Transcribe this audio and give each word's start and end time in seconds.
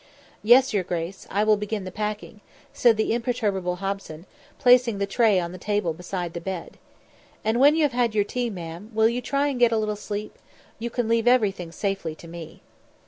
"Yes, 0.41 0.73
your 0.73 0.83
grace. 0.83 1.27
I 1.29 1.43
will 1.43 1.57
begin 1.57 1.83
the 1.83 1.91
packing," 1.91 2.41
said 2.73 2.97
the 2.97 3.13
imperturbable 3.13 3.75
Hobson, 3.75 4.25
placing 4.57 4.97
the 4.97 5.05
tray 5.05 5.39
on 5.39 5.51
the 5.51 5.59
table 5.59 5.93
beside 5.93 6.33
the 6.33 6.41
bed. 6.41 6.79
"And 7.45 7.59
when 7.59 7.75
you 7.75 7.83
have 7.83 7.91
had 7.93 8.15
your 8.15 8.23
tea, 8.23 8.49
ma'am, 8.49 8.89
will 8.95 9.07
you 9.07 9.21
try 9.21 9.45
and 9.45 9.59
get 9.59 9.71
a 9.71 9.77
little 9.77 9.95
sleep? 9.95 10.39
You 10.79 10.89
can 10.89 11.07
leave 11.07 11.27
everything 11.27 11.71
safely 11.71 12.15
to 12.15 12.27
me." 12.27 12.63